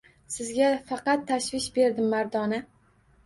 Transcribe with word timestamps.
Sizga 0.35 0.69
faqat 0.91 1.27
tashvish 1.31 1.69
berdim 1.77 2.09
mardona 2.15 2.63